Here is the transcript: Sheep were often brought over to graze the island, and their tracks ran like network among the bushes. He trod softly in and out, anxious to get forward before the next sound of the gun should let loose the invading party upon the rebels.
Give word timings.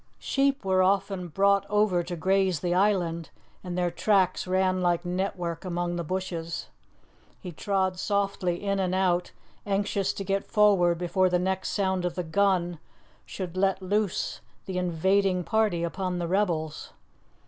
Sheep 0.17 0.65
were 0.65 0.81
often 0.81 1.27
brought 1.27 1.63
over 1.69 2.01
to 2.01 2.15
graze 2.15 2.61
the 2.61 2.73
island, 2.73 3.29
and 3.63 3.77
their 3.77 3.91
tracks 3.91 4.47
ran 4.47 4.81
like 4.81 5.05
network 5.05 5.63
among 5.63 5.95
the 5.95 6.03
bushes. 6.03 6.69
He 7.39 7.51
trod 7.51 7.99
softly 7.99 8.63
in 8.63 8.79
and 8.79 8.95
out, 8.95 9.29
anxious 9.63 10.11
to 10.13 10.23
get 10.23 10.43
forward 10.47 10.97
before 10.97 11.29
the 11.29 11.37
next 11.37 11.69
sound 11.69 12.03
of 12.03 12.15
the 12.15 12.23
gun 12.23 12.79
should 13.27 13.55
let 13.55 13.79
loose 13.79 14.41
the 14.65 14.79
invading 14.79 15.43
party 15.43 15.83
upon 15.83 16.17
the 16.17 16.27
rebels. 16.27 16.93